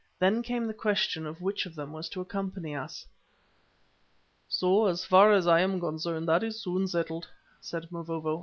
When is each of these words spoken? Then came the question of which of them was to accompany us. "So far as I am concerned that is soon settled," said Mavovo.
Then 0.17 0.41
came 0.41 0.65
the 0.65 0.73
question 0.73 1.27
of 1.27 1.41
which 1.43 1.67
of 1.67 1.75
them 1.75 1.91
was 1.91 2.09
to 2.09 2.21
accompany 2.21 2.73
us. 2.75 3.05
"So 4.47 4.95
far 4.95 5.31
as 5.31 5.45
I 5.45 5.59
am 5.59 5.79
concerned 5.79 6.27
that 6.27 6.41
is 6.41 6.59
soon 6.59 6.87
settled," 6.87 7.29
said 7.59 7.91
Mavovo. 7.91 8.39